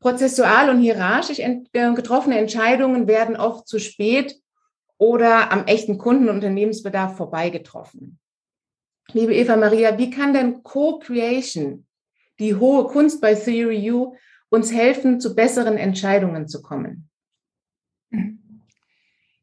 prozessual 0.00 0.68
und 0.70 0.80
hierarchisch 0.80 1.38
äh, 1.38 1.62
getroffene 1.94 2.36
Entscheidungen 2.36 3.06
werden 3.06 3.36
oft 3.36 3.68
zu 3.68 3.78
spät 3.78 4.40
oder 4.98 5.52
am 5.52 5.66
echten 5.66 5.98
Kunden- 5.98 6.28
und 6.28 6.36
Unternehmensbedarf 6.36 7.16
vorbei 7.16 7.50
getroffen. 7.50 8.18
Liebe 9.12 9.34
Eva 9.34 9.54
Maria, 9.56 9.96
wie 9.96 10.10
kann 10.10 10.32
denn 10.32 10.64
Co-Creation, 10.64 11.86
die 12.40 12.56
hohe 12.56 12.88
Kunst 12.88 13.20
bei 13.20 13.36
Theory 13.36 13.92
U, 13.92 14.16
uns 14.48 14.72
helfen, 14.72 15.20
zu 15.20 15.36
besseren 15.36 15.76
Entscheidungen 15.76 16.48
zu 16.48 16.60
kommen? 16.60 17.08
Mhm. 18.10 18.43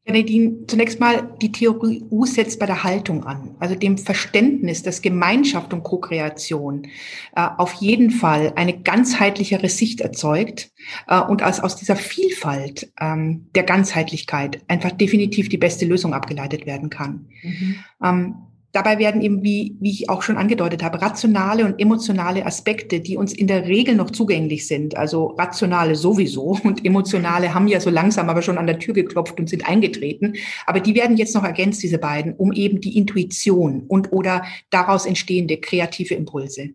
Ja, 0.04 0.14
Nadine, 0.14 0.66
zunächst 0.66 0.98
mal, 0.98 1.32
die 1.40 1.52
Theorie 1.52 2.04
U 2.10 2.26
setzt 2.26 2.58
bei 2.58 2.66
der 2.66 2.82
Haltung 2.82 3.24
an, 3.24 3.54
also 3.60 3.76
dem 3.76 3.98
Verständnis, 3.98 4.82
dass 4.82 5.00
Gemeinschaft 5.00 5.72
und 5.72 5.84
Co-Kreation 5.84 6.88
äh, 7.36 7.48
auf 7.56 7.74
jeden 7.74 8.10
Fall 8.10 8.52
eine 8.56 8.82
ganzheitlichere 8.82 9.68
Sicht 9.68 10.00
erzeugt 10.00 10.72
äh, 11.06 11.20
und 11.20 11.42
als 11.42 11.60
aus 11.60 11.76
dieser 11.76 11.94
Vielfalt 11.94 12.92
ähm, 13.00 13.46
der 13.54 13.62
Ganzheitlichkeit 13.62 14.60
einfach 14.66 14.90
definitiv 14.90 15.48
die 15.48 15.58
beste 15.58 15.86
Lösung 15.86 16.14
abgeleitet 16.14 16.66
werden 16.66 16.90
kann. 16.90 17.28
Mhm. 17.44 17.76
Ähm, 18.02 18.34
Dabei 18.72 18.98
werden 18.98 19.20
eben, 19.20 19.42
wie, 19.42 19.76
wie 19.80 19.90
ich 19.90 20.08
auch 20.08 20.22
schon 20.22 20.38
angedeutet 20.38 20.82
habe, 20.82 21.02
rationale 21.02 21.66
und 21.66 21.78
emotionale 21.78 22.46
Aspekte, 22.46 23.00
die 23.00 23.18
uns 23.18 23.34
in 23.34 23.46
der 23.46 23.66
Regel 23.66 23.94
noch 23.94 24.10
zugänglich 24.10 24.66
sind, 24.66 24.96
also 24.96 25.26
rationale 25.38 25.94
sowieso 25.94 26.58
und 26.64 26.84
emotionale 26.84 27.52
haben 27.54 27.68
ja 27.68 27.80
so 27.80 27.90
langsam 27.90 28.30
aber 28.30 28.40
schon 28.40 28.58
an 28.58 28.66
der 28.66 28.78
Tür 28.78 28.94
geklopft 28.94 29.38
und 29.38 29.48
sind 29.48 29.68
eingetreten, 29.68 30.34
aber 30.66 30.80
die 30.80 30.94
werden 30.94 31.18
jetzt 31.18 31.34
noch 31.34 31.44
ergänzt, 31.44 31.82
diese 31.82 31.98
beiden, 31.98 32.34
um 32.34 32.52
eben 32.52 32.80
die 32.80 32.96
Intuition 32.96 33.84
und 33.88 34.12
oder 34.12 34.44
daraus 34.70 35.04
entstehende 35.04 35.58
kreative 35.58 36.14
Impulse 36.14 36.70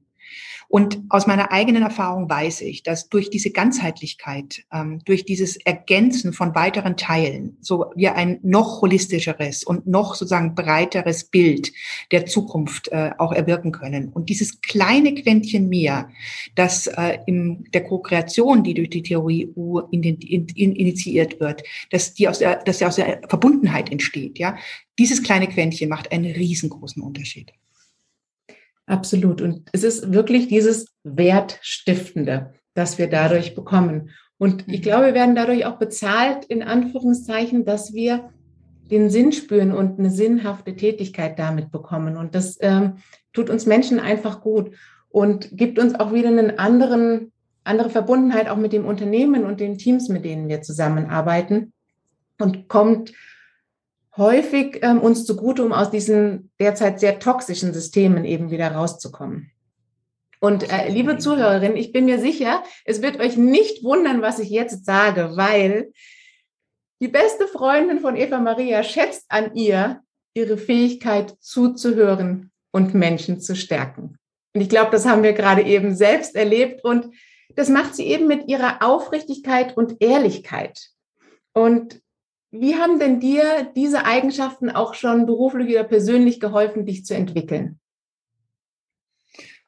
und 0.70 1.00
aus 1.10 1.28
meiner 1.28 1.52
eigenen 1.52 1.84
Erfahrung 1.84 2.30
weiß 2.30 2.62
ich, 2.62 2.84
dass 2.84 3.08
durch 3.08 3.30
diese 3.30 3.52
Ganzheitlichkeit, 3.52 4.64
ähm, 4.74 5.00
durch 5.06 5.24
dieses 5.24 5.56
Ergänzen 5.58 6.34
von 6.34 6.56
weiteren 6.56 6.98
Teilen, 6.98 7.58
so 7.62 7.86
wir 7.96 8.16
ein 8.16 8.40
noch 8.44 8.82
holistischeres 8.82 9.64
und 9.64 9.88
noch 9.88 10.16
sozusagen 10.16 10.56
breiteres 10.56 11.26
Bild 11.26 11.72
der 12.12 12.26
Zukunft 12.26 12.90
äh, 12.90 13.12
auch 13.18 13.32
erwirken 13.32 13.72
können. 13.72 14.10
Und 14.10 14.30
dieses 14.30 14.60
kleine 14.62 15.14
Quäntchen 15.16 15.70
mehr, 15.70 16.10
das 16.56 16.88
äh, 16.88 17.20
in 17.26 17.66
der 17.74 17.86
Co-Kreation, 17.86 18.64
die 18.64 18.74
durch 18.74 18.90
die 18.90 19.04
Theorie 19.04 19.54
U 19.56 19.80
initiiert 19.90 21.40
wird, 21.40 21.64
dass 21.92 22.14
die 22.14 22.28
aus 22.28 22.40
der, 22.40 22.58
dass 22.64 22.80
die 22.80 22.86
aus 22.86 22.98
der 22.98 23.22
Verbundenheit 23.30 23.90
entsteht, 23.90 24.38
ja, 24.38 24.58
dieses 25.00 25.24
kleine 25.24 25.48
Quäntchen 25.48 25.88
macht 25.90 26.12
einen 26.12 26.32
riesengroßen 26.32 27.02
Unterschied. 27.02 27.54
Absolut. 28.88 29.42
Und 29.42 29.70
es 29.74 29.84
ist 29.84 30.14
wirklich 30.14 30.48
dieses 30.48 30.88
Wertstiftende, 31.04 32.54
das 32.74 32.98
wir 32.98 33.10
dadurch 33.10 33.54
bekommen. 33.54 34.12
Und 34.38 34.68
ich 34.68 34.80
mhm. 34.80 34.84
glaube, 34.84 35.06
wir 35.08 35.14
werden 35.14 35.36
dadurch 35.36 35.66
auch 35.66 35.78
bezahlt, 35.78 36.46
in 36.46 36.64
Anführungszeichen, 36.64 37.66
dass 37.66 37.94
wir 37.94 38.30
den 38.90 39.10
Sinn 39.10 39.34
spüren 39.34 39.74
und 39.74 40.00
eine 40.00 40.10
sinnhafte 40.10 40.76
Tätigkeit 40.76 41.38
damit 41.38 41.72
bekommen. 41.72 42.16
Und 42.16 42.34
das 42.34 42.58
ähm, 42.62 42.94
tut 43.34 43.50
uns 43.50 43.66
Menschen 43.66 44.00
einfach 44.00 44.42
gut 44.42 44.72
und 45.10 45.50
gibt 45.52 45.78
uns 45.80 45.96
auch 45.96 46.14
wieder 46.14 46.30
einen 46.30 46.58
anderen, 46.58 47.34
andere 47.66 47.90
Verbundenheit 47.90 48.48
auch 48.48 48.56
mit 48.56 48.72
dem 48.72 48.86
Unternehmen 48.86 49.44
und 49.44 49.60
den 49.60 49.78
Teams, 49.78 50.08
mit 50.08 50.24
denen 50.24 50.48
wir 50.48 50.62
zusammenarbeiten 50.62 51.74
und 52.40 52.70
kommt 52.70 53.12
häufig 54.18 54.80
ähm, 54.82 55.00
uns 55.00 55.26
zugute, 55.26 55.64
um 55.64 55.74
aus 55.74 55.92
diesen 55.92 56.52
derzeit 56.60 57.00
sehr 57.00 57.20
toxischen 57.20 57.74
Systemen 57.74 58.26
eben 58.26 58.50
wieder 58.52 58.72
rauszukommen. 58.72 59.52
Und 60.40 60.72
äh, 60.72 60.90
liebe 60.90 61.18
Zuhörerin, 61.18 61.76
ich 61.76 61.92
bin 61.92 62.06
mir 62.06 62.20
sicher, 62.20 62.64
es 62.86 63.02
wird 63.02 63.20
euch 63.20 63.38
nicht 63.38 63.84
wundern, 63.84 64.22
was 64.22 64.40
ich 64.40 64.50
jetzt 64.50 64.86
sage, 64.86 65.32
weil 65.36 65.92
die 67.02 67.08
beste 67.08 67.48
Freundin 67.48 68.00
von 68.00 68.16
Eva 68.16 68.40
Maria 68.40 68.84
schätzt 68.84 69.26
an 69.30 69.56
ihr 69.56 70.02
ihre 70.34 70.58
Fähigkeit 70.58 71.36
zuzuhören 71.40 72.52
und 72.72 72.94
Menschen 72.94 73.40
zu 73.42 73.56
stärken. 73.56 74.18
Und 74.54 74.62
ich 74.62 74.70
glaube, 74.70 74.92
das 74.92 75.06
haben 75.06 75.24
wir 75.24 75.34
gerade 75.34 75.64
eben 75.64 75.96
selbst 75.96 76.36
erlebt 76.36 76.84
und 76.84 77.10
das 77.56 77.70
macht 77.70 77.96
sie 77.96 78.06
eben 78.06 78.28
mit 78.28 78.48
ihrer 78.48 78.84
Aufrichtigkeit 78.84 79.76
und 79.76 79.98
Ehrlichkeit. 80.00 80.80
Und 81.54 82.02
wie 82.60 82.76
haben 82.76 83.00
denn 83.00 83.20
dir 83.20 83.72
diese 83.76 84.06
Eigenschaften 84.06 84.70
auch 84.70 84.94
schon 84.94 85.26
beruflich 85.26 85.70
oder 85.70 85.84
persönlich 85.84 86.40
geholfen, 86.40 86.86
dich 86.86 87.06
zu 87.06 87.16
entwickeln? 87.16 87.80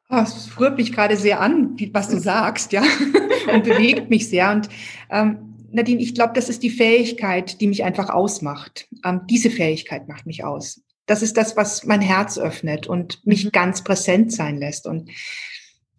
Ah, 0.08 0.24
es 0.24 0.60
rührt 0.60 0.77
mich 0.77 0.91
gerade 0.91 1.15
sehr 1.15 1.39
an, 1.39 1.77
was 1.93 2.10
du 2.10 2.19
sagst, 2.19 2.72
ja, 2.72 2.84
und 3.53 3.63
bewegt 3.63 4.10
mich 4.10 4.27
sehr. 4.27 4.51
Und 4.51 4.69
ähm, 5.12 5.55
Nadine, 5.72 6.01
ich 6.01 6.15
glaube, 6.15 6.34
das 6.34 6.50
ist 6.50 6.63
die 6.63 6.72
Fähigkeit, 6.72 7.62
die 7.62 7.67
mich 7.67 7.84
einfach 7.84 8.10
ausmacht. 8.10 8.88
Ähm, 9.05 9.22
diese 9.29 9.51
Fähigkeit 9.51 10.08
macht 10.08 10.25
mich 10.25 10.43
aus. 10.43 10.81
Das 11.05 11.22
ist 11.22 11.38
das, 11.38 11.55
was 11.55 11.86
mein 11.86 12.01
Herz 12.01 12.38
öffnet 12.38 12.88
und 12.88 13.25
mich 13.25 13.46
mhm. 13.46 13.51
ganz 13.51 13.84
präsent 13.84 14.31
sein 14.31 14.58
lässt. 14.58 14.88
Und 14.88 15.10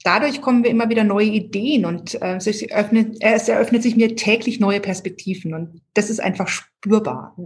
dadurch 0.05 0.41
kommen 0.41 0.65
wir 0.65 0.71
immer 0.71 0.89
wieder 0.89 1.05
neue 1.05 1.27
Ideen 1.27 1.85
und 1.85 2.21
äh, 2.21 2.37
es, 2.37 2.71
öffnet, 2.71 3.19
es 3.21 3.49
eröffnet 3.49 3.83
sich 3.83 3.97
mir 3.97 4.17
täglich 4.17 4.61
neue 4.61 4.81
Perspektiven. 4.81 5.55
Und 5.55 5.83
das 5.95 6.11
ist 6.11 6.21
einfach 6.21 6.49
spürbar. 6.49 7.37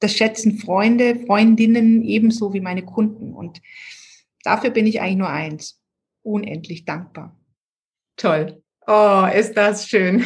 Das 0.00 0.12
schätzen 0.12 0.58
Freunde, 0.58 1.16
Freundinnen 1.26 2.02
ebenso 2.02 2.52
wie 2.52 2.60
meine 2.60 2.84
Kunden. 2.84 3.32
Und 3.32 3.60
dafür 4.42 4.70
bin 4.70 4.86
ich 4.86 5.00
eigentlich 5.00 5.18
nur 5.18 5.30
eins 5.30 5.80
unendlich 6.22 6.84
dankbar. 6.84 7.36
Toll. 8.16 8.62
Oh, 8.86 9.26
ist 9.34 9.54
das 9.54 9.88
schön. 9.88 10.24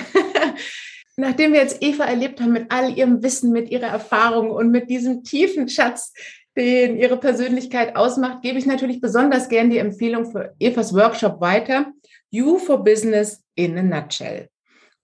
Nachdem 1.16 1.52
wir 1.52 1.60
jetzt 1.60 1.82
Eva 1.82 2.04
erlebt 2.04 2.40
haben 2.40 2.52
mit 2.52 2.70
all 2.70 2.96
ihrem 2.96 3.22
Wissen, 3.22 3.50
mit 3.50 3.70
ihrer 3.70 3.88
Erfahrung 3.88 4.50
und 4.50 4.70
mit 4.70 4.88
diesem 4.88 5.24
tiefen 5.24 5.68
Schatz, 5.68 6.12
den 6.58 6.98
ihre 6.98 7.16
Persönlichkeit 7.16 7.96
ausmacht, 7.96 8.42
gebe 8.42 8.58
ich 8.58 8.66
natürlich 8.66 9.00
besonders 9.00 9.48
gern 9.48 9.70
die 9.70 9.78
Empfehlung 9.78 10.30
für 10.30 10.54
Evas 10.58 10.92
Workshop 10.92 11.40
weiter. 11.40 11.92
You 12.30 12.58
for 12.58 12.82
Business 12.82 13.44
in 13.54 13.78
a 13.78 13.82
Nutshell. 13.82 14.48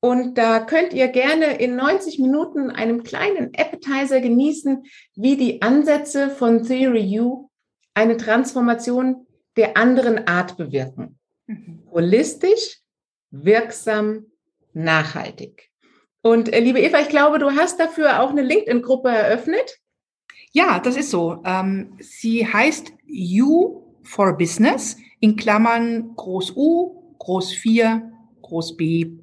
Und 0.01 0.37
da 0.37 0.61
könnt 0.61 0.93
ihr 0.93 1.09
gerne 1.09 1.57
in 1.59 1.77
90 1.77 2.19
Minuten 2.19 2.71
einem 2.71 3.05
kleinen 3.05 3.53
Appetizer 3.57 4.21
genießen, 4.21 4.85
wie 5.15 5.37
die 5.37 5.63
Ansätze 5.63 6.29
von 6.29 6.63
Theory 6.63 7.21
U 7.21 7.49
eine 7.95 8.19
Transformation 8.19 9.27
der 9.57 9.77
anderen 9.79 10.27
Art 10.27 10.59
bewirken. 10.59 11.19
Mhm. 11.47 11.85
Holistisch, 11.91 12.81
wirksam, 13.31 14.27
nachhaltig. 14.75 15.71
Und 16.21 16.53
äh, 16.53 16.61
liebe 16.61 16.81
Eva, 16.81 17.01
ich 17.01 17.09
glaube, 17.09 17.39
du 17.39 17.53
hast 17.53 17.81
dafür 17.81 18.21
auch 18.21 18.31
eine 18.31 18.43
LinkedIn-Gruppe 18.43 19.09
eröffnet. 19.09 19.79
Ja, 20.57 20.79
das 20.79 20.97
ist 20.97 21.11
so. 21.11 21.43
Ähm, 21.45 21.95
sie 21.99 22.47
heißt 22.47 22.93
You 23.07 23.83
for 24.05 24.39
Business 24.39 24.97
in 25.19 25.35
Klammern 25.35 26.15
Groß 26.15 26.57
U, 26.57 27.17
Groß 27.19 27.53
4, 27.55 28.13
Groß 28.41 28.77
B. 28.77 29.19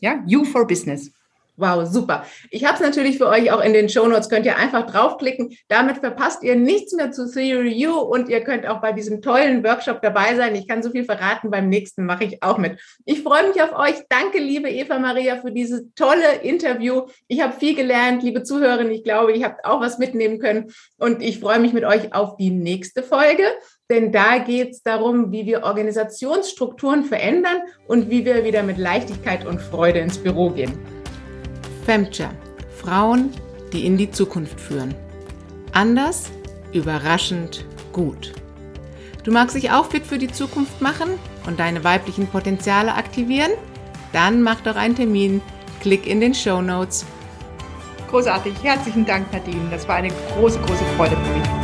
Ja, 0.00 0.24
You 0.26 0.42
for 0.42 0.66
Business. 0.66 1.12
Wow, 1.60 1.86
super. 1.86 2.24
Ich 2.50 2.64
habe 2.64 2.76
es 2.76 2.80
natürlich 2.80 3.18
für 3.18 3.28
euch 3.28 3.52
auch 3.52 3.62
in 3.62 3.74
den 3.74 3.90
Show 3.90 4.06
Notes. 4.06 4.30
Könnt 4.30 4.46
ihr 4.46 4.56
einfach 4.56 4.86
draufklicken. 4.86 5.54
Damit 5.68 5.98
verpasst 5.98 6.42
ihr 6.42 6.56
nichts 6.56 6.94
mehr 6.94 7.12
zu 7.12 7.30
Theory 7.30 7.86
U 7.86 7.98
und 7.98 8.30
ihr 8.30 8.40
könnt 8.40 8.66
auch 8.66 8.80
bei 8.80 8.92
diesem 8.92 9.20
tollen 9.20 9.62
Workshop 9.62 10.00
dabei 10.00 10.34
sein. 10.36 10.54
Ich 10.54 10.66
kann 10.66 10.82
so 10.82 10.88
viel 10.88 11.04
verraten. 11.04 11.50
Beim 11.50 11.68
nächsten 11.68 12.06
mache 12.06 12.24
ich 12.24 12.42
auch 12.42 12.56
mit. 12.56 12.80
Ich 13.04 13.22
freue 13.22 13.46
mich 13.48 13.60
auf 13.60 13.78
euch. 13.78 13.96
Danke, 14.08 14.38
liebe 14.38 14.70
Eva 14.70 14.98
Maria, 14.98 15.36
für 15.36 15.52
dieses 15.52 15.82
tolle 15.94 16.36
Interview. 16.42 17.02
Ich 17.28 17.42
habe 17.42 17.52
viel 17.52 17.74
gelernt, 17.74 18.22
liebe 18.22 18.42
Zuhörerinnen. 18.42 18.92
Ich 18.94 19.04
glaube, 19.04 19.32
ihr 19.32 19.44
habt 19.44 19.66
auch 19.66 19.82
was 19.82 19.98
mitnehmen 19.98 20.38
können. 20.38 20.72
Und 20.96 21.22
ich 21.22 21.40
freue 21.40 21.58
mich 21.58 21.74
mit 21.74 21.84
euch 21.84 22.14
auf 22.14 22.38
die 22.38 22.50
nächste 22.50 23.02
Folge. 23.02 23.44
Denn 23.90 24.12
da 24.12 24.38
geht 24.38 24.70
es 24.70 24.82
darum, 24.82 25.30
wie 25.30 25.44
wir 25.44 25.64
Organisationsstrukturen 25.64 27.04
verändern 27.04 27.60
und 27.86 28.08
wie 28.08 28.24
wir 28.24 28.44
wieder 28.44 28.62
mit 28.62 28.78
Leichtigkeit 28.78 29.44
und 29.44 29.60
Freude 29.60 29.98
ins 29.98 30.16
Büro 30.16 30.48
gehen. 30.48 30.99
Femture. 31.84 32.30
Frauen, 32.80 33.30
die 33.72 33.86
in 33.86 33.96
die 33.96 34.10
Zukunft 34.10 34.60
führen. 34.60 34.94
Anders, 35.72 36.30
überraschend, 36.72 37.64
gut. 37.92 38.32
Du 39.24 39.32
magst 39.32 39.54
dich 39.54 39.70
auch 39.70 39.86
fit 39.86 40.06
für 40.06 40.18
die 40.18 40.32
Zukunft 40.32 40.80
machen 40.80 41.10
und 41.46 41.60
deine 41.60 41.84
weiblichen 41.84 42.26
Potenziale 42.26 42.94
aktivieren? 42.94 43.52
Dann 44.12 44.42
mach 44.42 44.60
doch 44.60 44.76
einen 44.76 44.96
Termin. 44.96 45.42
Klick 45.80 46.06
in 46.06 46.20
den 46.20 46.34
Show 46.34 46.60
Notes. 46.60 47.04
Großartig. 48.10 48.54
Herzlichen 48.62 49.06
Dank, 49.06 49.32
Nadine. 49.32 49.70
Das 49.70 49.86
war 49.86 49.96
eine 49.96 50.10
große, 50.34 50.58
große 50.58 50.84
Freude 50.96 51.16
für 51.16 51.38
mich. 51.38 51.59